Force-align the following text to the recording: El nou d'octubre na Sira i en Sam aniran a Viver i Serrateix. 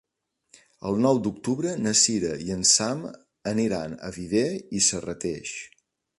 El 0.91 0.95
nou 1.05 1.19
d'octubre 1.27 1.73
na 1.87 1.93
Sira 1.99 2.31
i 2.47 2.55
en 2.57 2.65
Sam 2.71 3.05
aniran 3.53 3.95
a 4.09 4.11
Viver 4.19 4.45
i 4.81 4.85
Serrateix. 4.89 5.55